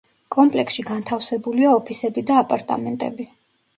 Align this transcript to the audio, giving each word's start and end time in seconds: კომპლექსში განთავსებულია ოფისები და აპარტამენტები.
კომპლექსში 0.35 0.85
განთავსებულია 0.87 1.75
ოფისები 1.81 2.25
და 2.31 2.41
აპარტამენტები. 2.45 3.29